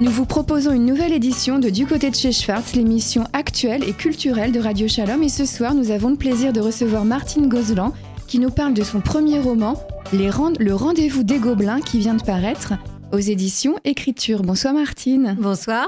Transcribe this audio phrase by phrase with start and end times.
[0.00, 3.92] Nous vous proposons une nouvelle édition de Du côté de chez Schwartz, l'émission actuelle et
[3.92, 5.22] culturelle de Radio Shalom.
[5.22, 7.92] Et ce soir, nous avons le plaisir de recevoir Martine Gozlan
[8.26, 9.80] qui nous parle de son premier roman,
[10.12, 12.74] Le rendez-vous des Gobelins, qui vient de paraître
[13.12, 14.42] aux éditions Écriture.
[14.42, 15.36] Bonsoir Martine.
[15.38, 15.86] Bonsoir.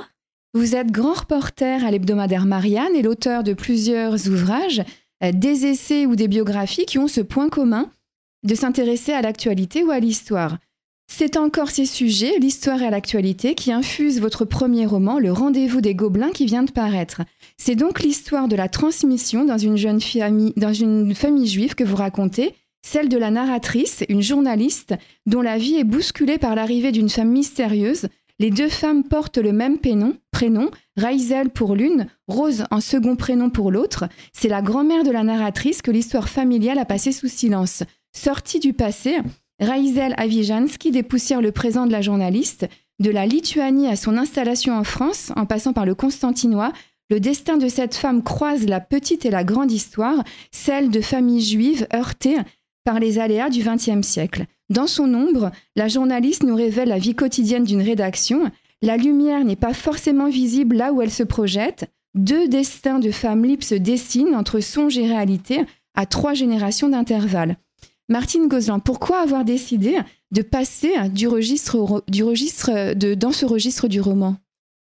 [0.54, 4.82] Vous êtes grand reporter à l'hebdomadaire Marianne et l'auteur de plusieurs ouvrages,
[5.24, 7.90] euh, des essais ou des biographies qui ont ce point commun
[8.44, 10.58] de s'intéresser à l'actualité ou à l'histoire.
[11.08, 15.94] C'est encore ces sujets, l'histoire et l'actualité, qui infusent votre premier roman, Le rendez-vous des
[15.94, 17.22] Gobelins, qui vient de paraître.
[17.56, 23.08] C'est donc l'histoire de la transmission dans une jeune famille, juive que vous racontez, celle
[23.08, 24.94] de la narratrice, une journaliste,
[25.26, 28.08] dont la vie est bousculée par l'arrivée d'une femme mystérieuse.
[28.38, 33.48] Les deux femmes portent le même prénom, prénom Raizel pour l'une, Rose en second prénom
[33.48, 34.04] pour l'autre.
[34.34, 37.82] C'est la grand-mère de la narratrice que l'histoire familiale a passée sous silence.
[38.12, 39.18] Sortie du passé,
[39.58, 42.68] Raizel Avijansky dépoussière le présent de la journaliste.
[42.98, 46.72] De la Lituanie à son installation en France, en passant par le Constantinois,
[47.10, 51.42] le destin de cette femme croise la petite et la grande histoire, celle de familles
[51.42, 52.38] juives heurtées
[52.84, 54.46] par les aléas du XXe siècle.
[54.70, 58.50] Dans son ombre, la journaliste nous révèle la vie quotidienne d'une rédaction.
[58.82, 61.90] La lumière n'est pas forcément visible là où elle se projette.
[62.14, 67.56] Deux destins de femmes libres se dessinent entre songe et réalité à trois générations d'intervalle.
[68.08, 69.98] Martine Gozlan, pourquoi avoir décidé
[70.30, 74.36] de passer du registre, du registre dans ce registre du roman?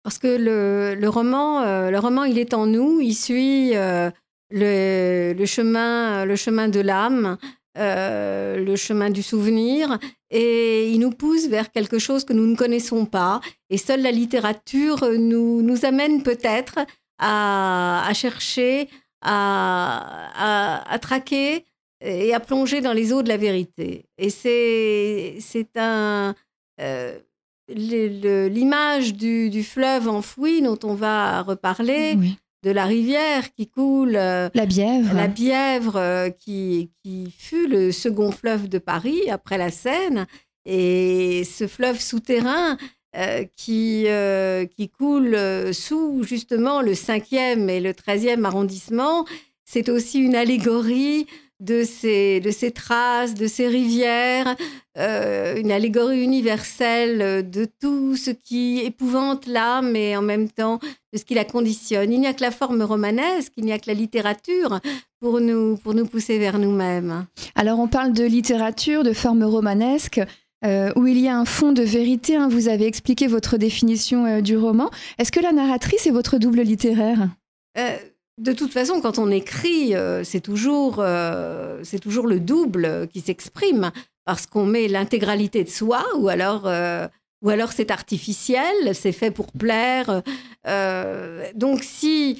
[0.03, 4.11] Parce que le, roman, euh, le roman, il est en nous, il suit euh,
[4.49, 7.37] le, chemin, le chemin de l'âme,
[7.77, 9.97] euh, le chemin du souvenir,
[10.29, 13.39] et il nous pousse vers quelque chose que nous ne connaissons pas.
[13.69, 16.79] Et seule la littérature nous, nous amène peut-être
[17.19, 18.89] à, chercher,
[19.21, 21.63] à, à traquer
[22.03, 24.05] et à plonger dans les eaux de la vérité.
[24.17, 26.35] Et c'est, c'est un.
[26.81, 27.17] Euh,
[27.69, 32.17] l'image du, du, fleuve enfoui dont on va reparler,
[32.63, 34.15] de la rivière qui coule.
[34.15, 35.13] Euh, la Bièvre.
[35.13, 40.27] La Bièvre, euh, qui, qui fut le second fleuve de Paris après la Seine.
[40.65, 42.77] Et ce fleuve souterrain
[43.57, 44.07] qui,
[44.75, 45.37] qui coule
[45.73, 49.25] sous justement le 5e et le 13e arrondissement,
[49.65, 51.27] c'est aussi une allégorie
[51.59, 54.55] de ces, de ces traces, de ces rivières,
[54.97, 60.79] euh, une allégorie universelle de tout ce qui épouvante l'âme et en même temps
[61.13, 62.11] de ce qui la conditionne.
[62.11, 64.79] Il n'y a que la forme romanesque, il n'y a que la littérature
[65.19, 67.25] pour nous, pour nous pousser vers nous-mêmes.
[67.55, 70.21] Alors on parle de littérature, de forme romanesque.
[70.65, 72.37] Euh, où il y a un fond de vérité.
[72.37, 72.47] Hein.
[72.47, 74.89] Vous avez expliqué votre définition euh, du roman.
[75.19, 77.27] Est-ce que la narratrice est votre double littéraire?
[78.39, 83.21] De toute façon, quand on écrit, euh, c'est toujours, euh, c'est toujours le double qui
[83.21, 83.91] s'exprime
[84.25, 87.07] parce qu'on met l'intégralité de soi ou alors, euh,
[87.43, 90.23] ou alors c'est artificiel, c'est fait pour plaire.
[91.55, 92.39] donc si,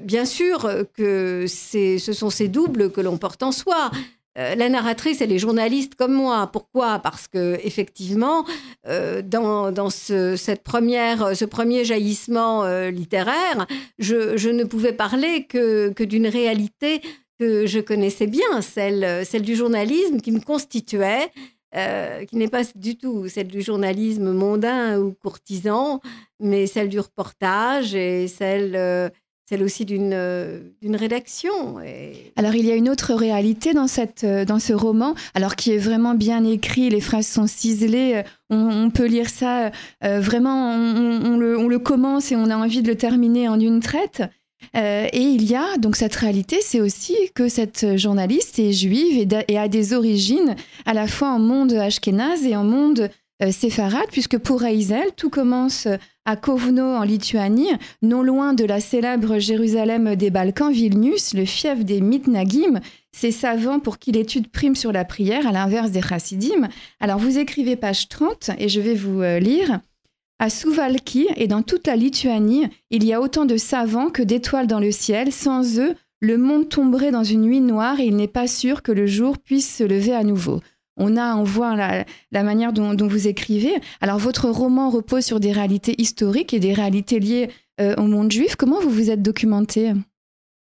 [0.00, 3.90] bien sûr que ce sont ces doubles que l'on porte en soi,
[4.38, 6.48] euh, la narratrice, elle est journaliste comme moi.
[6.52, 7.00] Pourquoi?
[7.00, 8.44] Parce que effectivement,
[8.86, 13.66] euh, dans, ce, cette première, ce premier jaillissement euh, littéraire,
[13.98, 17.02] je, ne pouvais parler que, que d'une réalité
[17.40, 21.30] que je connaissais bien, celle, celle du journalisme qui me constituait,
[21.72, 26.00] qui n'est pas du tout celle du journalisme mondain ou courtisan,
[26.40, 29.12] mais celle du reportage et celle
[29.48, 30.60] celle aussi d'une euh,
[30.92, 31.76] rédaction.
[32.36, 35.72] Alors il y a une autre réalité dans, cette, euh, dans ce roman, alors qui
[35.72, 39.70] est vraiment bien écrit, les phrases sont ciselées, euh, on, peut lire ça,
[40.02, 43.80] vraiment, on, le, on, le, commence et on a envie de le terminer en une
[43.80, 44.22] traite.
[44.74, 49.58] et il y a donc cette réalité, c'est aussi que cette journaliste est juive et,
[49.58, 53.10] a des origines à la fois en monde ashkénaze et en monde
[53.50, 55.86] séfarade, puisque pour Reizel, tout commence
[56.28, 57.72] à Kovno en Lituanie,
[58.02, 62.80] non loin de la célèbre Jérusalem des Balkans, Vilnius, le fief des Mitnagim,
[63.12, 66.68] ces savants pour qui l'étude prime sur la prière, à l'inverse des chassidim.
[67.00, 69.80] Alors vous écrivez page 30 et je vais vous euh, lire.
[70.38, 74.66] À Suvalki et dans toute la Lituanie, il y a autant de savants que d'étoiles
[74.66, 75.32] dans le ciel.
[75.32, 78.92] Sans eux, le monde tomberait dans une nuit noire et il n'est pas sûr que
[78.92, 80.60] le jour puisse se lever à nouveau
[80.98, 83.74] on a, on voit la, manière dont, vous écrivez.
[84.00, 87.50] Alors, votre roman repose sur des réalités historiques et des réalités liées
[87.80, 88.56] euh, au monde juif.
[88.56, 89.92] Comment vous vous êtes documenté?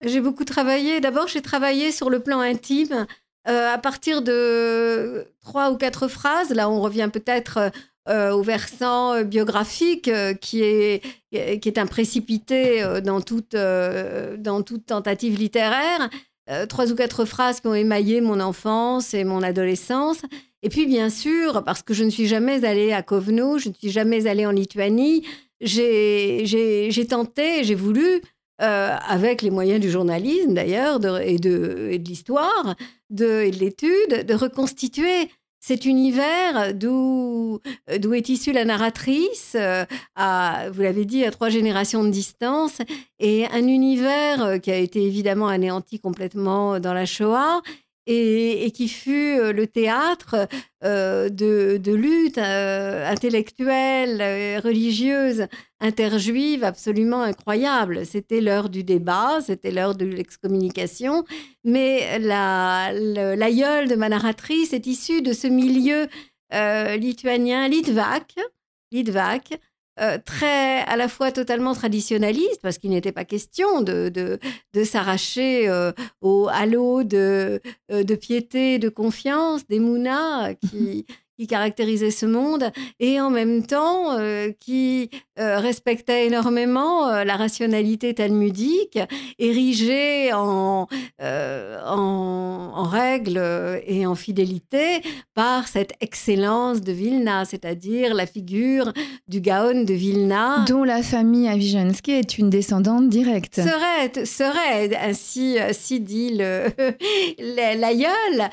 [0.04, 1.00] J'ai beaucoup travaillé.
[1.02, 3.08] D'abord, j'ai travaillé sur le plan intime
[3.48, 6.52] euh, à partir de trois ou quatre phrases.
[6.52, 7.72] Là, on revient peut-être
[8.10, 10.10] euh, au versant biographique
[10.42, 11.02] qui, est,
[11.32, 16.10] qui est un précipité dans toute, dans toute tentative littéraire.
[16.52, 20.22] Euh, trois ou quatre phrases qui ont émaillé mon enfance et mon adolescence.
[20.64, 23.74] Et puis, bien sûr, parce que je ne suis jamais allée à Kovno, je ne
[23.74, 25.26] suis jamais allée en Lituanie,
[25.62, 28.22] j'ai tenté, j'ai voulu,
[28.62, 32.76] euh, avec les moyens du journalisme d'ailleurs et de, et de l'histoire
[33.10, 35.30] et de l'étude, de reconstituer
[35.62, 39.86] cet univers d'où est issue la narratrice, euh,
[40.74, 42.80] vous l'avez dit, à trois générations de distance,
[43.20, 47.62] et un univers euh, qui a été évidemment anéanti complètement dans la Shoah,
[48.08, 50.48] et, qui fut euh, le théâtre
[50.84, 55.48] euh, de, luttes euh, intellectuelles, religieuses,
[55.80, 58.06] interjuives absolument incroyables.
[58.06, 61.24] C'était l'heure du débat, c'était l'heure de l'excommunication,
[61.64, 66.08] mais l'aïeul de ma narratrice est issu de ce milieu
[66.98, 68.36] lituanien, litvak,
[68.92, 69.60] litvak
[70.02, 75.70] euh, très à la fois totalement traditionnaliste, parce qu'il n'était pas question de, de, s'arracher
[75.70, 77.62] euh, au halo de,
[77.92, 81.06] euh, de piété, de confiance, des mounas qui,
[81.38, 87.36] qui caractérisait ce monde et en même temps euh, qui euh, respectait énormément euh, la
[87.36, 89.00] rationalité talmudique,
[89.40, 90.88] érigée en,
[91.20, 95.02] en, en règles et en fidélité
[95.34, 98.92] par cette excellence de Vilna, c'est-à-dire la figure
[99.28, 100.66] du Gaon de Vilna.
[100.68, 103.56] Dont la famille Avijansky est une descendante directe.
[103.56, 106.32] Serait, serait ainsi, si dit
[107.40, 108.50] l'aïeul.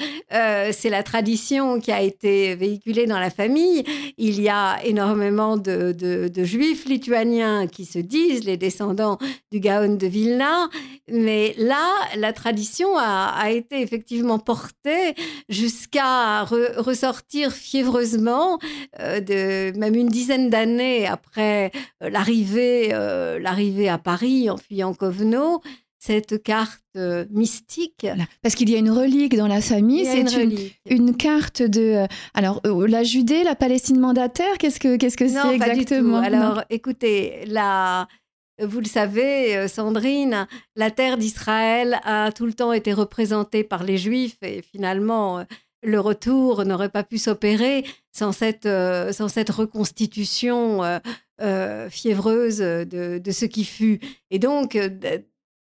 [0.72, 3.84] C'est la tradition qui a été véhiculée dans la famille.
[4.16, 9.18] Il y a énormément de, juifs lituaniens qui se disent les descendants
[9.52, 10.68] du Gaon de Vilna.
[11.10, 11.86] Mais là,
[12.16, 15.14] la tradition a, été effectivement portée
[15.48, 18.58] jusqu'à ressortir fiévreusement,
[19.00, 21.70] euh, de, même une dizaine d'années après
[22.02, 25.62] euh, l'arrivée, euh, l'arrivée à Paris en fuyant Kovno
[25.98, 28.06] cette carte euh, mystique.
[28.42, 31.80] Parce qu'il y a une relique dans la famille, c'est une, carte de...
[31.80, 36.18] Euh, alors, euh, la Judée, la Palestine mandataire, qu'est-ce que c'est exactement?
[36.18, 38.08] Alors, écoutez, la...
[38.60, 43.96] Vous le savez, Sandrine, la terre d'Israël a tout le temps été représentée par les
[43.96, 45.44] Juifs et finalement,
[45.84, 48.68] le retour n'aurait pas pu s'opérer sans cette,
[49.12, 50.80] sans cette reconstitution
[51.88, 54.00] fiévreuse de, de, ce qui fut.
[54.32, 54.76] Et donc,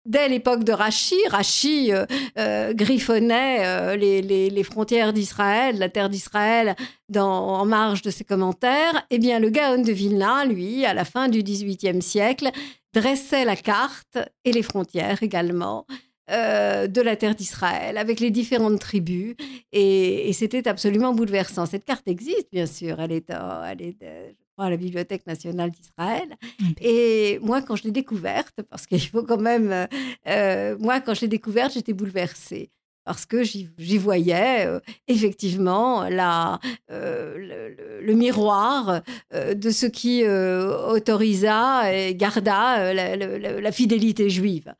[0.07, 2.07] Dès l'époque de Rachi, Rachi euh,
[2.39, 6.75] euh, griffonnait euh, les, frontières d'Israël, la terre d'Israël,
[7.15, 9.07] en marge de ses commentaires.
[9.11, 12.51] Eh bien, le Gaon de Vilna, lui, à la fin du XVIIIe siècle,
[12.95, 15.87] dressait la carte et les frontières également
[16.29, 19.35] de la terre d'Israël avec les différentes tribus
[19.73, 21.67] et, c'était absolument bouleversant.
[21.67, 26.37] Cette carte existe, bien sûr, elle est, elle est à la Bibliothèque nationale d'Israël.
[26.81, 29.87] Et moi, quand je l'ai découverte, parce qu'il faut quand même, euh,
[30.29, 32.71] euh, moi, quand je l'ai découverte, j'étais bouleversée
[33.05, 34.79] parce que j'y voyais euh,
[35.09, 39.01] effectivement la, le, miroir
[39.33, 44.75] de ce qui autorisa et garda la, fidélité juive.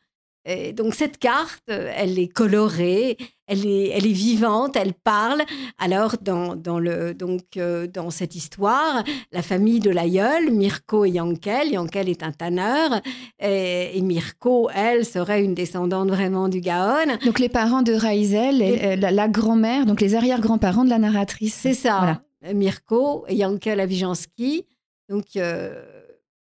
[0.47, 5.43] Et donc cette carte, elle est colorée, elle est, elle est vivante, elle parle.
[5.79, 11.11] Alors dans, dans, le, donc, euh, dans cette histoire, la famille de l'aïeul, Mirko et
[11.11, 13.01] Yankel, Yankel est un tanneur
[13.39, 17.19] et, Mirko, elle, serait une descendante vraiment du Gaon.
[17.27, 21.55] Donc les parents de Raizel, et, la, grand-mère, donc les arrière-grands-parents de la narratrice.
[21.55, 22.23] C'est ça.
[22.55, 24.65] Mirko et Yankel Avijansky.
[25.11, 25.85] Donc euh,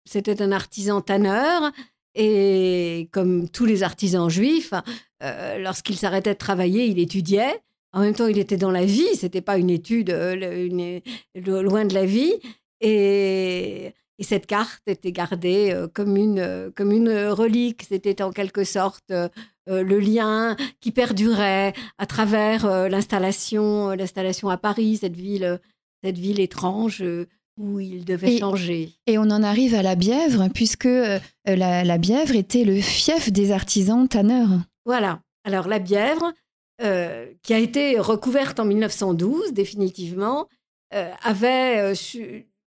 [0.04, 1.72] c'était un artisan tanneur.
[2.16, 4.72] Et comme tous les artisans juifs,
[5.22, 7.60] euh, lorsqu'il s'arrêtait de travailler, il étudiait.
[7.92, 9.14] En même temps, il était dans la vie.
[9.14, 11.00] C'était pas une étude euh,
[11.34, 12.34] loin de la vie.
[12.80, 17.82] Et, cette carte était gardée euh, comme une, comme une relique.
[17.86, 19.12] C'était en quelque sorte
[19.68, 25.60] le lien qui perdurait à travers l'installation, l'installation à Paris, cette ville,
[26.02, 27.04] cette ville étrange
[27.58, 28.92] où il devait changer.
[29.06, 33.52] Et on en arrive à la Bièvre, puisque euh, la, Bièvre était le fief des
[33.52, 34.50] artisans tanneurs.
[34.84, 35.20] Voilà.
[35.44, 36.32] Alors la Bièvre,
[36.82, 40.48] euh, qui a été recouverte en 1912 définitivement,
[40.94, 41.94] euh, avait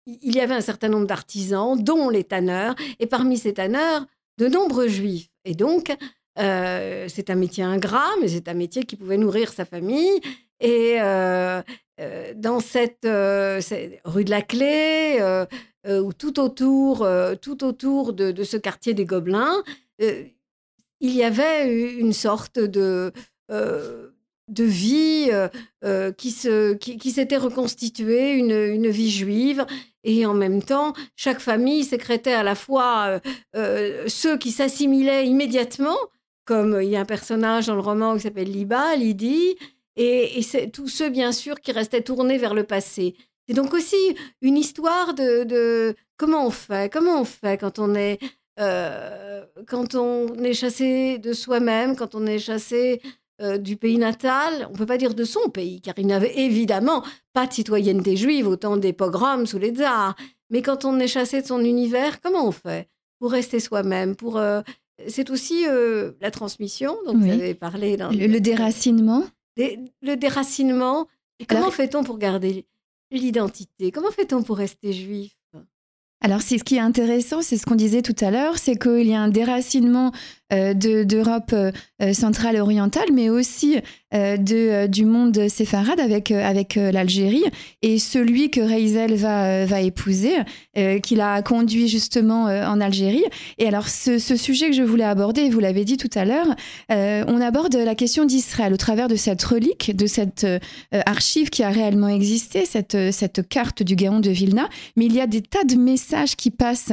[0.06, 4.06] il y avait un certain nombre d'artisans, dont les tanneurs, et parmi ces tanneurs,
[4.38, 5.28] de nombreux juifs.
[5.44, 5.94] Et donc,
[6.36, 10.20] c'est un métier ingrat, mais c'est un métier qui pouvait nourrir sa famille.
[10.60, 10.98] Et,
[12.36, 13.06] dans cette,
[14.04, 15.20] rue de la Clé,
[15.86, 17.08] ou tout autour,
[17.40, 19.62] tout autour de, ce quartier des Gobelins,
[19.98, 23.12] il y avait une sorte de,
[23.48, 25.30] de vie
[26.16, 29.66] qui, se, qui, s'était reconstituée, une, une, vie juive.
[30.04, 33.20] Et en même temps, chaque famille sécrétait à la fois
[33.54, 35.98] ceux qui s'assimilaient immédiatement,
[36.44, 39.56] comme il y a un personnage dans le roman qui s'appelle Liba, Lydie,
[39.98, 43.14] et, et tous ceux, bien sûr, qui restaient tournés vers le passé.
[43.46, 43.96] C'est donc aussi
[44.42, 48.18] une histoire de, de, comment on fait, comment on fait quand on est,
[48.60, 53.00] euh, quand on est chassé de soi-même, quand on est chassé
[53.40, 56.38] euh, du pays natal, on ne peut pas dire de son pays, car il n'avait
[56.40, 60.16] évidemment pas de citoyenneté juive au temps des pogroms sous les tsars.
[60.50, 62.88] Mais quand on est chassé de son univers, comment on fait
[63.20, 64.60] pour rester soi-même pour euh,
[65.06, 67.96] C'est aussi euh, la transmission dont vous avez parlé.
[67.96, 69.24] Dans le, déracinement
[69.58, 71.08] Le déracinement.
[71.40, 72.66] Et comment fait-on pour garder
[73.10, 73.90] l'identité?
[73.92, 75.37] Comment fait-on pour rester juif?
[76.20, 79.14] Alors, ce qui est intéressant, c'est ce qu'on disait tout à l'heure, c'est qu'il y
[79.14, 80.10] a un déracinement
[80.50, 81.70] euh, d'Europe euh,
[82.00, 83.76] euh, centrale orientale, mais aussi
[84.10, 87.44] de, du monde séfarade avec, avec l'Algérie.
[87.82, 90.32] Et celui que Reizel va, va épouser,
[91.02, 93.24] qu'il a conduit justement en Algérie.
[93.58, 96.46] Et alors, ce, ce, sujet que je voulais aborder, vous l'avez dit tout à l'heure,
[96.88, 100.46] on aborde la question d'Israël au travers de cette relique, de cette
[100.90, 104.70] archive qui a réellement existé, cette, cette carte du Gaon de Vilna.
[104.96, 106.92] Mais il y a des tas de messages qui passent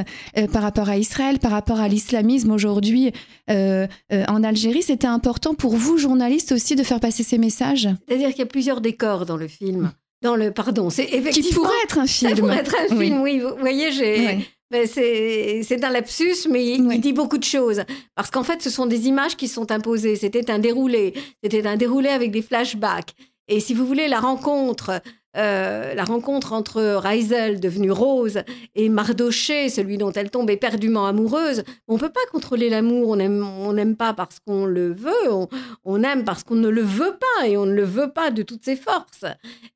[0.52, 3.12] par rapport à Israël, par rapport à l'islamisme aujourd'hui.
[3.50, 4.82] Euh, euh, en Algérie.
[4.82, 7.88] C'était important pour vous, journalistes, aussi de faire passer ces messages?
[8.08, 9.92] C'est-à-dire qu'il y a plusieurs décors dans le film.
[10.22, 11.50] Dans le, pardon, c'est effectivement.
[11.50, 12.32] Qui pourrait être un film.
[12.32, 13.40] Ça pourrait être un film, oui.
[13.40, 14.48] Vous voyez, j'ai.
[14.72, 17.84] Ben, c'est un lapsus, mais il, dit beaucoup de choses.
[18.16, 20.16] Parce qu'en fait, ce sont des images qui sont imposées.
[20.16, 21.14] C'était un déroulé.
[21.44, 23.14] C'était un déroulé avec des flashbacks.
[23.48, 25.02] Et si vous voulez, la rencontre
[25.38, 28.40] euh, la rencontre entre Reisel, devenue Rose,
[28.76, 31.64] et Mardoché, celui dont elle tombe éperdument amoureuse.
[31.88, 35.48] On ne peut pas contrôler l'amour, on n'aime pas parce qu'on le veut,
[35.84, 38.44] on, aime parce qu'on ne le veut pas, et on ne le veut pas de
[38.44, 39.26] toutes ses forces.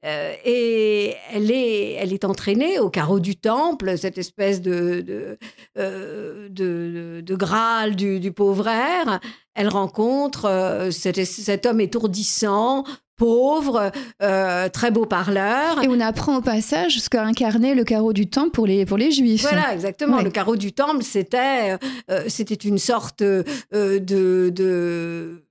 [0.05, 5.37] Euh, et elle est, elle est entraînée au carreau du temple, cette espèce de, de,
[5.77, 9.19] euh, de, Graal du, pauvre air.
[9.55, 12.85] Elle rencontre cet homme étourdissant,
[13.19, 13.91] pauvre,
[14.23, 15.83] euh, très beau parleur.
[15.83, 18.97] Et on apprend au passage ce qu'a incarné le carreau du temple pour les, pour
[18.97, 19.43] les juifs.
[19.43, 20.21] Voilà, exactement.
[20.21, 21.77] Le carreau du temple, c'était
[22.09, 25.43] euh, c'était une sorte euh, de, de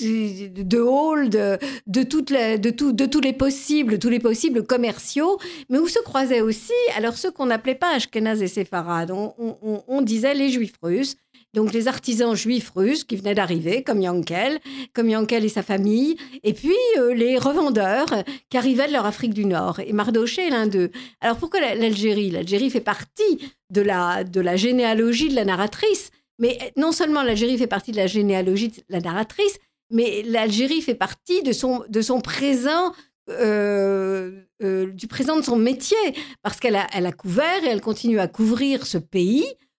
[0.00, 4.64] de hall, de, de, toutes les, de, tout, de tous les possibles, tous les possibles
[4.64, 9.34] commerciaux, mais où se croisaient aussi, alors ceux qu'on n'appelait pas Ashkenaz et Séfarades, on,
[9.38, 11.16] on, on, disait les juifs russes,
[11.54, 14.58] donc les artisans juifs russes qui venaient d'arriver, comme Yankel,
[14.94, 18.12] comme Yankel et sa famille, et puis euh, les revendeurs
[18.50, 19.80] qui arrivaient de leur Afrique du Nord.
[19.80, 20.90] Et Mardoché est l'un d'eux.
[21.20, 22.30] Alors pourquoi l'Algérie?
[22.30, 27.58] L'Algérie fait partie de la, de la généalogie de la narratrice, mais non seulement l'Algérie
[27.58, 29.58] fait partie de la généalogie de la narratrice,
[29.90, 32.92] mais l'Algérie fait partie de son, de son présent
[33.30, 35.96] euh, euh, du présent de son métier,
[36.42, 39.71] parce qu'elle a, couvert et elle continue à couvrir ce pays euh,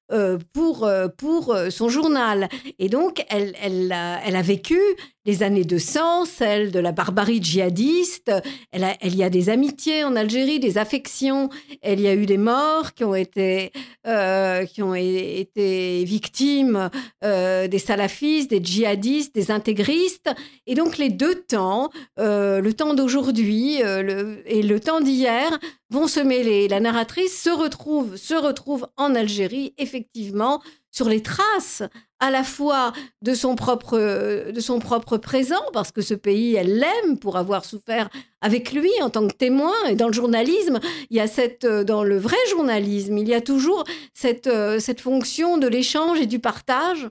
[0.53, 2.49] pour, euh, pour euh, son journal.
[2.77, 4.77] Et donc, elle, elle, a, elle a vécu
[5.25, 8.31] les années de sang, celle de la barbarie djihadiste.
[8.71, 11.49] Elle, a, elle y a des amitiés en Algérie, des affections.
[11.81, 13.71] Elle y a eu des morts qui ont été,
[14.03, 16.89] qui ont été victimes
[17.21, 20.29] des salafistes, des djihadistes, des intégristes.
[20.67, 25.57] Et donc, les deux temps, le temps d'aujourd'hui et le temps d'hier,
[25.93, 26.67] vont se mêler.
[26.67, 31.83] La narratrice se retrouve, se retrouve en Algérie, effectivement, sur les traces
[32.19, 36.79] à la fois de son propre, de son propre présent, parce que ce pays, elle
[36.79, 38.09] l'aime pour avoir souffert
[38.41, 39.73] avec lui en tant que témoin.
[39.87, 40.79] Et dans le journalisme,
[41.11, 43.83] il y a cette, dans le vrai journalisme, il y a toujours
[44.13, 47.07] cette, cette fonction de l'échange et du partage.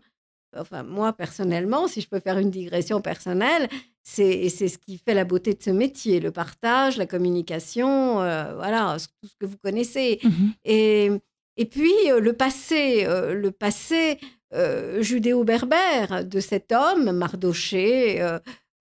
[0.57, 3.69] Enfin, moi, personnellement, si je peux faire une digression personnelle,
[4.03, 8.97] c'est ce qui fait la beauté de ce métier, le partage, la communication, euh, voilà,
[9.21, 10.19] tout ce que vous connaissez.
[10.23, 10.31] Mmh
[10.65, 11.11] et,
[11.57, 14.19] et puis euh, le passé, euh, le passé
[15.01, 18.21] judéo-berbère de cet homme, Mardoché.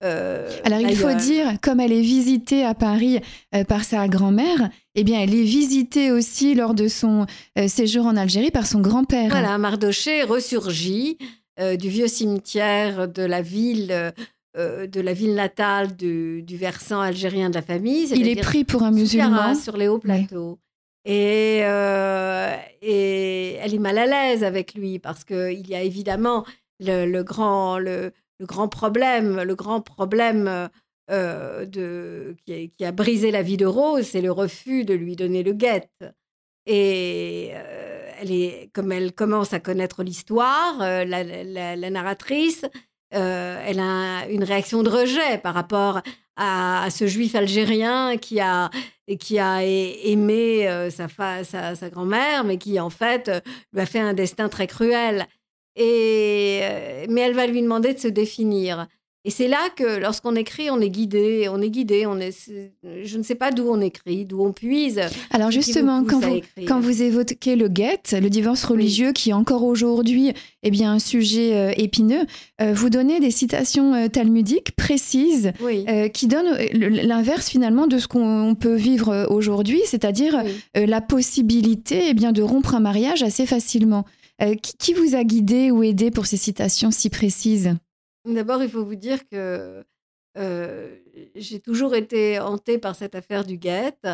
[0.01, 3.21] Alors il faut dire, comme elle est visitée à Paris
[3.69, 7.25] par sa grand-mère, eh bien elle est visitée aussi lors de son
[7.69, 9.29] séjour en Algérie par son grand-père.
[9.29, 11.17] Voilà, Mardoché ressurgit
[11.57, 14.11] du vieux cimetière de la ville
[14.57, 18.09] euh, de la ville natale du, versant algérien de la famille.
[18.13, 19.55] Il est pris pour un musulman.
[19.55, 20.59] Sur les hauts plateaux.
[21.05, 26.45] Et, euh, et, elle est mal à l'aise avec lui parce qu'il y a évidemment
[26.81, 30.69] le, grand, le, grand problème, le grand problème
[31.09, 35.43] euh, de, qui, a, brisé la vie de Rose, c'est le refus de lui donner
[35.43, 35.89] le guet.
[36.65, 37.51] Et
[38.19, 42.65] elle est, comme elle commence à connaître l'histoire, la, narratrice,
[43.13, 46.01] euh, elle a une réaction de rejet par rapport
[46.37, 48.69] à, ce juif algérien qui a,
[49.19, 51.07] qui a aimé euh, sa,
[51.43, 53.39] sa, grand-mère, mais qui en fait euh,
[53.73, 55.27] lui a fait un destin très cruel.
[55.75, 56.61] Et,
[57.09, 58.87] mais elle va lui demander de se définir.
[59.23, 62.49] Et c'est là que lorsqu'on écrit, on est guidé, on est guidé, on est,
[63.03, 64.99] je ne sais pas d'où on écrit, d'où on puise.
[65.29, 69.63] Alors justement, quand vous, quand vous évoquez le guet, le divorce religieux qui est encore
[69.63, 72.25] aujourd'hui eh bien, un sujet euh, épineux,
[72.61, 75.51] euh, vous donnez des citations euh, talmudiques précises
[76.13, 80.43] qui donnent l'inverse finalement de ce qu'on peut vivre aujourd'hui, c'est-à-dire
[80.75, 84.05] la possibilité eh bien, de rompre un mariage assez facilement.
[84.39, 87.75] Qui, qui vous a guidé ou aidé pour ces citations si précises?
[88.25, 89.83] D'abord, il faut vous dire que
[91.35, 94.07] j'ai toujours été hantée par cette affaire du guette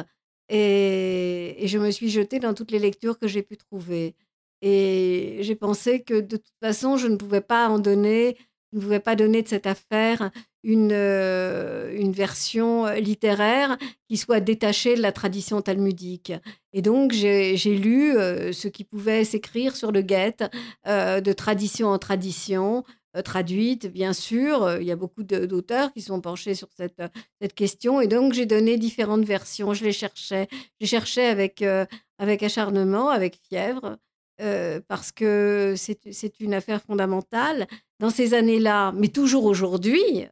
[0.50, 4.16] et, je me suis jetée dans toutes les lectures que j'ai pu trouver.
[4.62, 8.38] Et j'ai pensé que de toute façon, je ne pouvais pas en donner,
[8.72, 10.32] je ne pouvais pas donner de cette affaire
[10.64, 13.78] une, une version littéraire
[14.10, 16.34] qui soit détachée de la tradition talmudique.
[16.74, 18.14] Et donc, j'ai lu
[18.54, 20.44] ce qui pouvait s'écrire sur le guette
[20.86, 22.84] de tradition en tradition,
[23.24, 24.64] traduite, bien sûr.
[24.64, 27.08] Euh, il y a beaucoup d'auteurs qui sont penchés sur cette, euh,
[27.42, 28.02] cette question.
[28.02, 29.74] Et donc, j'ai donné différentes versions.
[29.74, 30.48] Je les cherchais.
[30.52, 31.64] Je les cherchais avec,
[32.20, 33.98] avec acharnement, avec fièvre,
[34.88, 37.68] parce que c'est une affaire fondamentale.
[38.00, 40.28] Dans ces années-là, mais toujours aujourd'hui,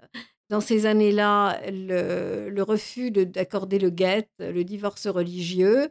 [0.49, 5.89] dans ces années-là, le, refus d'accorder le guet, le divorce religieux,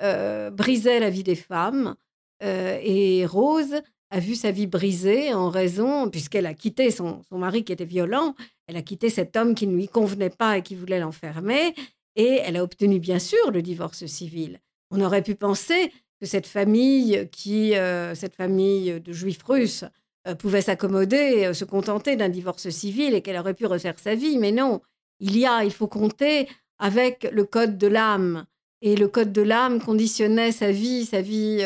[0.00, 1.94] brisait la vie des femmes.
[2.42, 3.80] et Rose
[4.14, 8.36] a vu sa vie brisée en raison, puisqu'elle a quitté son, mari qui était violent,
[8.68, 11.74] elle a quitté cet homme qui ne lui convenait pas et qui voulait l'enfermer,
[12.14, 14.60] et elle a obtenu bien sûr le divorce civil.
[14.92, 15.90] On aurait pu penser
[16.20, 19.84] que cette famille, qui, euh, cette famille de juifs russes,
[20.28, 24.14] euh, pouvait s'accommoder, euh, se contenter d'un divorce civil et qu'elle aurait pu refaire sa
[24.14, 24.80] vie, mais non.
[25.18, 28.44] Il y a, il faut compter avec le code de l'âme.
[28.80, 31.64] Et le code de l'âme conditionnait sa vie, sa vie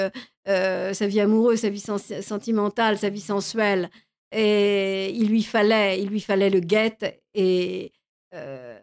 [0.49, 1.83] euh, sa vie amoureuse, sa vie
[2.23, 3.91] sentimentale, sa vie sensuelle.
[4.33, 7.21] Et il lui fallait, il lui fallait le guet.
[7.35, 7.93] Et
[8.35, 8.79] euh,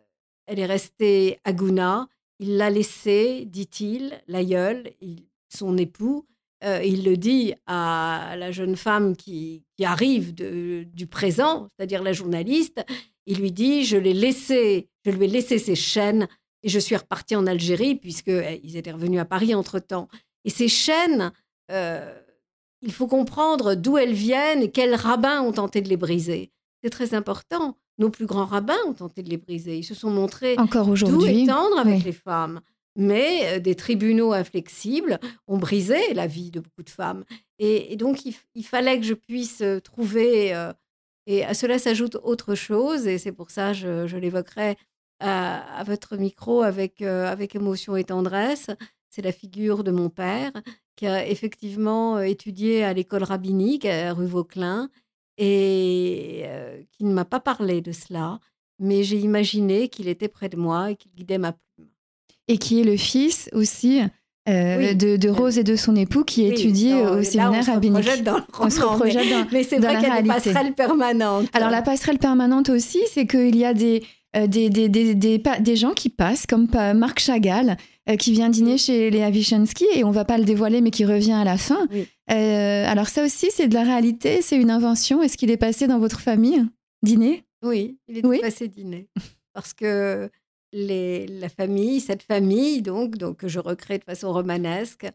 [0.48, 2.08] elle est restée à Gouna.
[2.40, 4.92] Il l'a laissé, dit-il, l'aïeul,
[5.50, 6.26] son époux.
[6.64, 12.84] Euh, il le dit à la jeune femme qui, arrive du présent, c'est-à-dire la journaliste.
[13.26, 16.28] Il lui dit Je l'ai laissé, je lui ai laissé ses chaînes
[16.64, 20.08] et je suis reparti en Algérie puisqu'ils eh, étaient revenus à Paris entre temps.
[20.44, 21.32] Et ces chaînes,
[21.70, 26.52] il faut comprendre d'où elles viennent et quels rabbins ont tenté de les briser.
[26.84, 27.78] C'est très important.
[27.98, 29.78] Nos plus grands rabbins ont tenté de les briser.
[29.78, 32.62] Ils se sont montrés encore aujourd'hui et tendres avec les femmes.
[32.98, 37.24] Mais euh, des tribunaux inflexibles ont brisé la vie de beaucoup de femmes.
[37.58, 40.54] Et, donc, il, fallait que je puisse euh, trouver.
[41.26, 44.78] et à cela s'ajoute autre chose, et c'est pour ça que je, je l'évoquerai
[45.20, 48.70] à, votre micro avec, avec émotion et tendresse.
[49.10, 50.52] C'est la figure de mon père
[50.96, 54.90] qui a effectivement euh, étudié à l'école rabbinique à rue Vauclin
[55.38, 58.40] et euh, qui ne m'a pas parlé de cela,
[58.80, 61.90] mais j'ai imaginé qu'il était près de moi et qu'il guidait ma plume.
[62.48, 64.02] Et qui est le fils aussi
[64.48, 68.08] euh, de, Rose et de son époux qui étudie au séminaire rabbinique.
[68.60, 71.50] on se projette dans, mais c'est vrai qu'il y a des passerelles permanentes.
[71.54, 74.04] Alors la passerelle permanente aussi, c'est qu'il y a des,
[74.48, 77.78] des, des, des, des, gens qui passent, comme Marc Chagall,
[78.10, 81.06] euh, qui vient dîner chez Léa Wischensky et on va pas le dévoiler mais qui
[81.06, 81.88] revient à la fin.
[82.32, 85.22] Euh, alors ça aussi c'est de la réalité, c'est une invention.
[85.22, 86.66] Est-ce qu'il est passé dans votre famille
[87.04, 87.44] dîner?
[87.64, 89.08] Oui, il est passé dîner
[89.54, 90.30] parce que
[90.74, 95.08] les, la famille, cette famille donc, donc que je recrée de façon romanesque,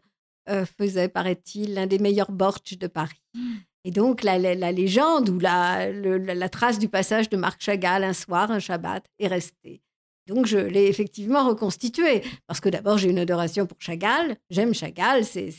[0.49, 3.21] euh, faisait, paraît-il, l'un des meilleurs bortsch de Paris.
[3.35, 3.51] Mmh.
[3.83, 8.13] Et donc, la, la, légende ou la, la, trace du passage de Marc Chagall un
[8.13, 9.81] soir, un Shabbat, est restée.
[10.27, 12.21] Donc, je l'ai effectivement reconstitué.
[12.47, 14.35] Parce que d'abord, j'ai une adoration pour Chagall.
[14.49, 15.25] J'aime Chagall.
[15.25, 15.51] C'est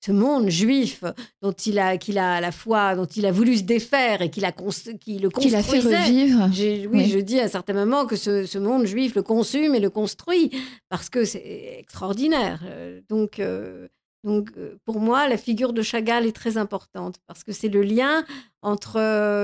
[0.00, 1.04] ce monde juif
[1.42, 4.30] dont il a, qu'il a à la fois, dont il a voulu se défaire et
[4.30, 6.48] qu'il a qui le Qu'il a fait revivre.
[6.92, 9.80] Oui, je dis à un certain moment que ce, ce, monde juif le consume et
[9.80, 10.50] le construit
[10.88, 12.62] parce que c'est extraordinaire.
[12.64, 13.88] Euh, donc, euh,
[14.24, 17.82] donc, euh, pour moi, la figure de Chagall est très importante parce que c'est le
[17.82, 18.24] lien
[18.62, 18.94] entre,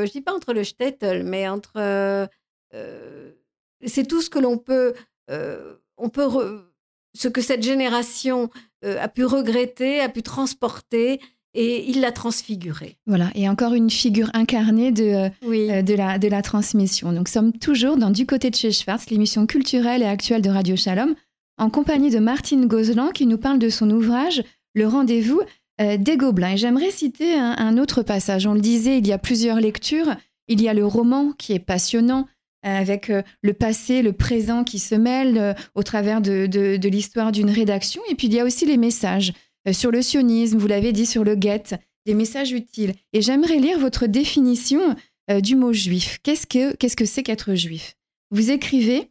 [0.04, 2.28] je dis pas entre le shtetl, mais entre
[3.86, 4.94] c'est tout ce que l'on peut,
[5.30, 6.28] euh, on peut
[7.14, 8.50] ce que cette génération
[8.84, 11.20] euh, a pu regretter, a pu transporter,
[11.56, 12.96] et il l'a transfiguré.
[13.06, 17.12] Voilà, et encore une figure incarnée de, euh, de, la, de la transmission.
[17.12, 20.50] Donc, nous sommes toujours dans Du côté de chez Schwartz, l'émission culturelle et actuelle de
[20.50, 21.14] Radio Shalom,
[21.56, 24.42] en compagnie de Martine Gozlan qui nous parle de son ouvrage
[24.74, 25.40] Le rendez-vous
[25.78, 26.54] des Gobelins.
[26.54, 28.46] Et j'aimerais citer un, un, autre passage.
[28.46, 30.16] On le disait, il y a plusieurs lectures.
[30.48, 32.26] Il y a le roman qui est passionnant,
[32.70, 37.50] avec euh, le passé, le présent qui se mêlent euh, au travers de, l'histoire d'une
[37.50, 38.02] rédaction.
[38.08, 39.32] Et puis il y a aussi les messages
[39.72, 41.62] sur le sionisme, vous l'avez dit, sur le guet,
[42.04, 42.92] des messages utiles.
[43.12, 44.94] Et j'aimerais lire votre définition
[45.42, 46.18] du mot juif.
[46.22, 47.96] Qu'est-ce que qu'est-ce que c'est qu'être juif?
[48.30, 49.10] Vous écrivez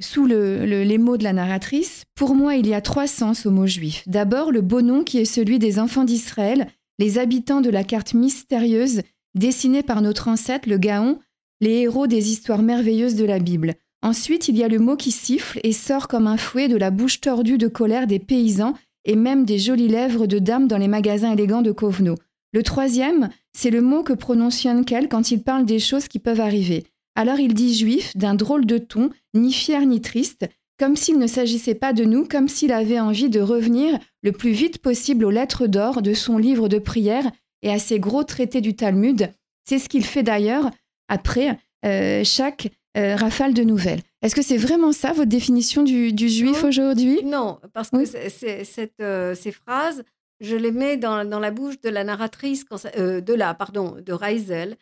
[0.00, 3.66] sous les mots de la narratrice, pour moi il y a trois sens au mot
[3.66, 4.02] juif.
[4.06, 8.14] D'abord le beau nom qui est celui des enfants d'Israël, les habitants de la carte
[8.14, 9.02] mystérieuse
[9.34, 11.18] dessinée par notre ancêtre le Gaon,
[11.60, 13.74] les héros des histoires merveilleuses de la Bible.
[14.02, 16.90] Ensuite, il y a le mot qui siffle et sort comme un fouet de la
[16.90, 20.88] bouche tordue de colère des paysans et même des jolies lèvres de dames dans les
[20.88, 22.14] magasins élégants de Kovno.
[22.52, 26.40] Le troisième, c'est le mot que prononce Yankel quand il parle des choses qui peuvent
[26.40, 26.84] arriver.
[27.14, 31.26] Alors il dit juif d'un drôle de ton, ni fier ni triste, comme s'il ne
[31.26, 35.30] s'agissait pas de nous, comme s'il avait envie de revenir le plus vite possible aux
[35.30, 37.28] lettres d'or de son livre de prière
[37.62, 39.30] et à ses gros traités du Talmud.
[39.68, 40.70] C'est ce qu'il fait d'ailleurs
[41.08, 44.00] après euh, chaque euh, rafale de nouvelles.
[44.22, 47.22] Est-ce que c'est vraiment ça votre définition du, juif aujourd'hui?
[47.24, 50.02] Non, parce que cette, euh, ces phrases,
[50.40, 54.76] je les mets dans, la bouche de la narratrice, de la, pardon, de Reisel,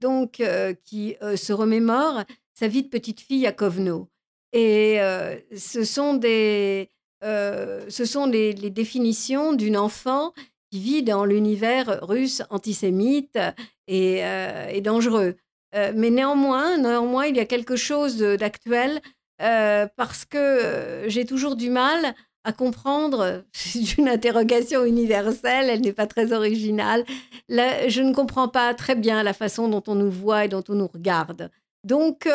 [0.00, 0.42] donc
[0.84, 4.08] qui se remémore sa vie de petite fille à Kovno.
[4.52, 4.98] Et
[5.56, 6.88] ce sont des,
[7.22, 10.32] ce sont les, les définitions d'une enfant
[10.70, 13.38] qui vit dans l'univers russe antisémite
[13.88, 14.22] et,
[14.70, 15.36] et dangereux.
[15.74, 19.00] Euh, mais néanmoins, néanmoins, il y a quelque chose d'actuel
[19.40, 23.44] euh, parce que euh, j'ai toujours du mal à comprendre.
[23.52, 27.04] C'est une interrogation universelle, elle n'est pas très originale.
[27.48, 30.74] je ne comprends pas très bien la façon dont on nous voit et dont on
[30.74, 31.50] nous regarde.
[31.84, 32.28] Donc,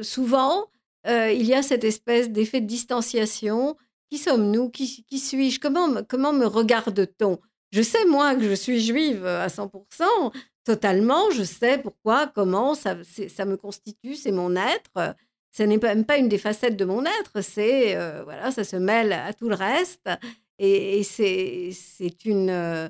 [0.00, 0.66] souvent,
[1.06, 3.76] il y a cette espèce d'effet de distanciation.
[4.10, 4.70] Qui sommes-nous?
[4.70, 5.58] Qui, suis-je?
[5.60, 7.38] Comment, comment me regarde-t-on?
[7.72, 10.32] Je sais, moi, que je suis juive à 100%,
[10.64, 11.30] totalement.
[11.32, 12.96] Je sais pourquoi, comment, ça,
[13.28, 15.16] ça me constitue, c'est mon être.
[15.56, 18.76] Ce n'est même pas une des facettes de mon être, c'est euh, voilà, ça se
[18.76, 20.10] mêle à tout le reste.
[20.58, 22.88] Et, c'est une euh,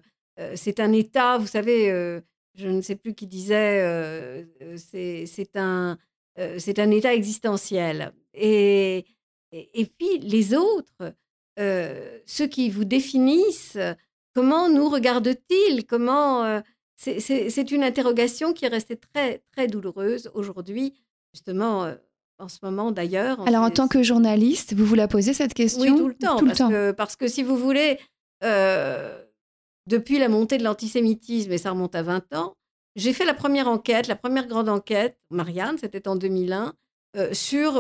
[0.57, 2.21] c'est un état, vous savez, euh,
[2.55, 4.45] je ne sais plus qui disait,
[4.77, 5.97] c'est un
[6.59, 8.13] c'est un état existentiel.
[8.35, 9.05] Et,
[9.53, 11.15] et, et puis les autres,
[11.59, 13.79] ceux qui vous définissent,
[14.35, 16.63] comment nous regardent-ils Comment
[16.97, 20.95] c'est une interrogation qui est restée très, très douloureuse aujourd'hui,
[21.35, 21.95] justement, euh,
[22.39, 23.47] en ce moment d'ailleurs.
[23.47, 25.83] Alors, en tant que journaliste, vous vous la posez cette question?
[25.83, 26.39] Oui, tout le temps.
[26.39, 27.99] parce, Que, parce, Que, si vous voulez,
[28.45, 29.23] euh,
[29.87, 32.57] depuis la montée de l'antisémitisme, et ça remonte à 20 ans,
[32.95, 36.73] j'ai fait la première enquête, la première grande enquête, Marianne, c'était en 2001,
[37.17, 37.73] euh, sur,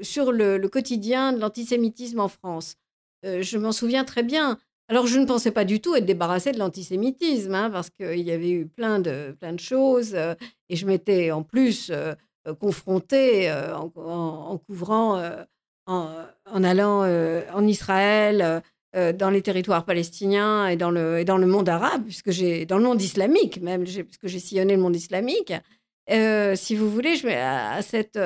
[0.00, 2.76] sur le, quotidien de l'antisémitisme en France.
[3.24, 4.58] je m'en souviens très bien.
[4.92, 8.30] Alors, je ne pensais pas du tout être débarrassée de l'antisémitisme, hein, parce qu'il y
[8.30, 10.34] avait eu plein de, plein de choses, euh,
[10.68, 12.12] et je m'étais en plus euh,
[12.46, 15.22] euh, confrontée en, couvrant,
[15.86, 17.04] en, allant
[17.54, 18.62] en Israël,
[18.94, 22.30] dans les territoires palestiniens et dans le, dans le monde arabe, puisque
[22.66, 25.54] dans le monde islamique même, puisque j'ai sillonné le monde islamique.
[26.08, 28.18] Si vous voulez, à, cette,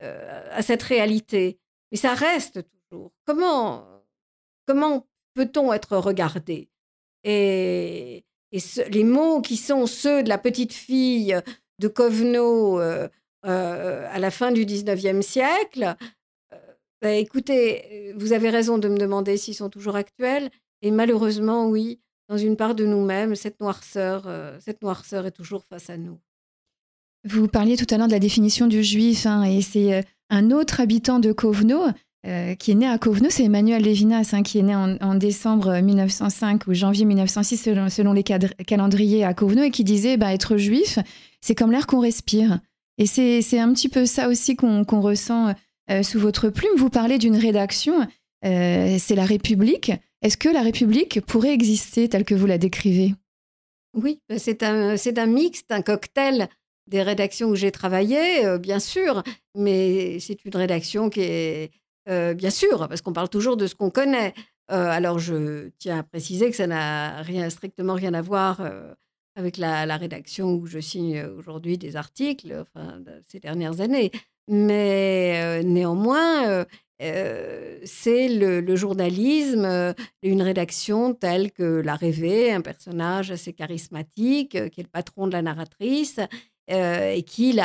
[0.00, 1.58] à cette réalité.
[1.90, 3.12] Mais ça reste toujours.
[3.26, 3.86] Comment,
[4.66, 6.68] comment peut-on être regardé?
[7.24, 8.24] Et,
[8.90, 11.38] les mots qui sont ceux de la petite fille
[11.78, 13.08] de euh,
[13.44, 15.94] euh, à la fin du 19e siècle,
[16.54, 16.56] euh,
[17.02, 20.50] bah, écoutez, vous avez raison de me demander s'ils sont toujours actuels.
[20.80, 22.00] Et malheureusement, oui,
[22.30, 24.26] dans une part de nous-mêmes, cette noirceur,
[24.60, 26.18] cette noirceur est toujours face à nous.
[27.28, 30.80] Vous parliez tout à l'heure de la définition du juif, hein, et c'est un autre
[30.80, 31.84] habitant de Kovno
[32.26, 35.80] euh, qui est né à Kovno, c'est Emmanuel Levinas, hein, qui est né en, décembre
[35.80, 40.98] 1905 ou janvier 1906 selon, les calendriers à Kovno, et qui disait bah, être juif,
[41.40, 42.58] c'est comme l'air qu'on respire.
[42.98, 45.54] Et c'est un petit peu ça aussi qu'on ressent
[45.90, 46.72] euh, sous votre plume.
[46.76, 48.06] Vous parlez d'une rédaction,
[48.44, 49.92] euh, c'est la République.
[50.20, 53.14] Est-ce que la République pourrait exister telle que vous la décrivez?
[53.94, 56.48] Oui, c'est un, un mix, un cocktail
[56.88, 59.22] des rédactions où j'ai travaillé, bien sûr,
[59.54, 61.70] mais c'est une rédaction qui est
[62.08, 64.32] euh, bien sûr, parce qu'on parle toujours de ce qu'on connaît.
[64.70, 68.94] Euh, alors, je tiens à préciser que ça n'a strictement rien à voir euh,
[69.36, 72.64] avec la, rédaction où je signe aujourd'hui des articles,
[73.26, 74.10] ces dernières années.
[74.48, 76.64] Mais néanmoins,
[76.98, 84.84] c'est le, journalisme, une rédaction telle que l'a rêvé un personnage assez charismatique, qui est
[84.84, 86.18] le patron de la narratrice,
[86.70, 87.58] euh, et qui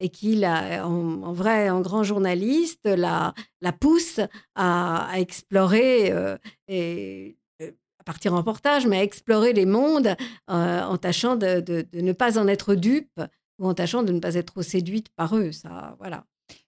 [0.00, 4.20] et qui en, vrai, en grand journaliste, la, la pousse
[4.54, 10.14] à, explorer euh, et euh, à partir en reportage, mais à explorer les mondes
[10.46, 13.20] en tâchant de, de, ne pas en être dupe
[13.58, 15.52] ou en tâchant de ne pas être trop séduite par eux.
[15.52, 16.24] Ça, voilà.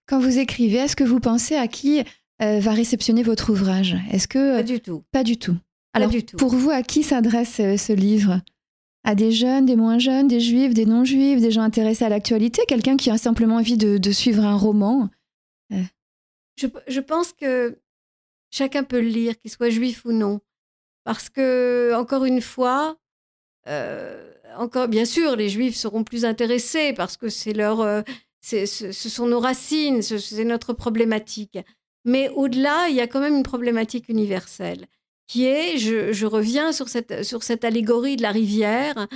[0.07, 2.03] Quand vous écrivez, est-ce que vous pensez à qui
[2.39, 3.95] va réceptionner votre ouvrage?
[4.11, 5.57] Est-ce que pas du tout Pas du tout.
[5.93, 8.39] Alors, pour vous, à qui s'adresse ce livre?
[9.03, 12.63] À des jeunes, des moins jeunes, des juifs, des non-juifs, des gens intéressés à l'actualité,
[12.67, 15.09] quelqu'un qui a simplement envie de, suivre un roman
[16.87, 17.79] je, pense que
[18.49, 20.39] chacun peut le lire, qu'il soit juif ou non.
[21.03, 22.97] Parce que, encore une fois,
[23.67, 28.01] euh, encore, bien sûr, les juifs seront plus intéressés parce que c'est leur, euh,
[28.41, 31.57] ce, sont nos racines, c'est notre problématique.
[32.05, 34.87] Mais au-delà, il y a quand même une problématique universelle
[35.27, 39.07] qui est, je, reviens sur cette, sur cette allégorie de la rivière,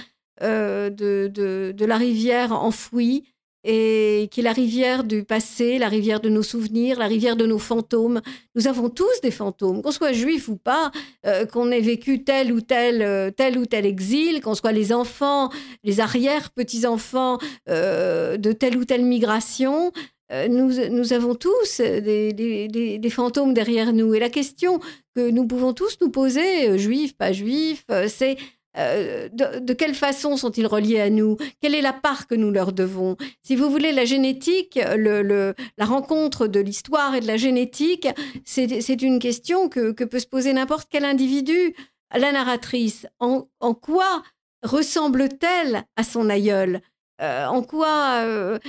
[0.41, 3.25] euh, de, de, la rivière enfouie,
[3.67, 7.47] et qui est la rivière du passé, la rivière de nos souvenirs, la rivière de
[7.47, 8.21] nos fantômes.
[8.53, 10.91] Nous avons tous des fantômes, qu'on soit juif ou pas,
[11.25, 14.93] euh, qu'on ait vécu tel ou tel, euh, tel ou tel exil, qu'on soit les
[14.93, 15.49] enfants,
[15.83, 19.91] les arrière-petits-enfants de telle ou telle migration.
[20.31, 24.13] Nous, nous, avons tous des, fantômes derrière nous.
[24.15, 24.79] Et la question
[25.15, 28.37] que nous pouvons tous nous poser, juifs, pas juifs, c'est
[28.77, 31.37] euh, de, quelle façon sont-ils reliés à nous?
[31.61, 33.15] Quelle est la part que nous leur devons?
[33.41, 38.07] Si vous voulez, la génétique, la rencontre de l'histoire et de la génétique,
[38.43, 41.75] c'est une question que, peut se poser n'importe quel individu.
[42.15, 44.23] La narratrice, en, quoi
[44.63, 46.81] ressemble-t-elle à son aïeul?
[47.21, 48.59] Euh, En quoi euh,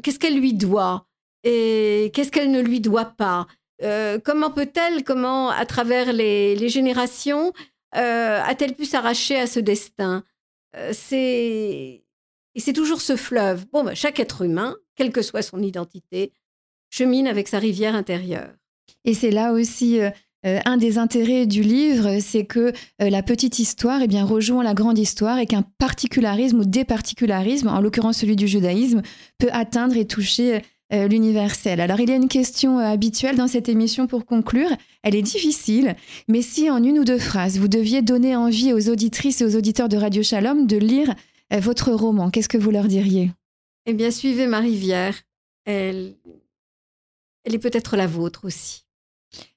[0.00, 1.06] Qu'est-ce qu'elle lui doit
[1.44, 3.46] Et qu'est-ce qu'elle ne lui doit pas?
[4.24, 7.52] Comment peut-elle, comment, à travers les, les générations,
[7.96, 10.24] euh, a-t-elle pu s'arracher à ce destin?
[10.76, 12.04] Euh, C'est
[12.54, 13.66] et c'est toujours ce fleuve.
[13.72, 16.32] Bon, bah, chaque être humain, quelle que soit son identité,
[16.90, 18.52] chemine avec sa rivière intérieure.
[19.04, 20.00] Et c'est là aussi
[20.46, 24.74] euh, un des intérêts du livre, c'est que la petite histoire eh bien, rejoint la
[24.74, 29.02] grande histoire et qu'un particularisme ou des particularismes, en l'occurrence celui du judaïsme,
[29.38, 31.80] peut atteindre et toucher euh, l'universel.
[31.80, 34.68] Alors il y a une question euh, habituelle dans cette émission pour conclure.
[35.02, 35.96] Elle est difficile,
[36.28, 39.56] mais si en une ou deux phrases, vous deviez donner envie aux auditrices et aux
[39.56, 41.14] auditeurs de Radio Shalom de lire
[41.54, 43.30] euh, votre roman, qu'est-ce que vous leur diriez?
[43.86, 45.14] Eh bien, suivez ma rivière.
[45.64, 46.16] Elle,
[47.44, 48.84] elle est peut-être la vôtre aussi.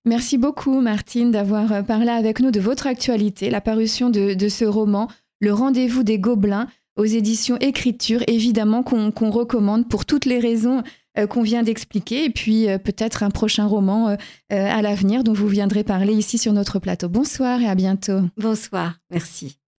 [0.06, 5.10] Merci beaucoup, Martine, d'avoir parlé avec nous de votre actualité, la parution de, ce roman,
[5.42, 10.82] Le rendez-vous des Gobelins, aux éditions Écriture, évidemment qu'on recommande pour toutes les raisons
[11.18, 14.16] euh, qu'on vient d'expliquer, et puis euh, peut-être un prochain roman euh,
[14.50, 17.08] à l'avenir dont vous viendrez parler ici sur notre plateau.
[17.08, 18.20] Bonsoir et à bientôt.
[18.38, 19.58] Bonsoir, merci.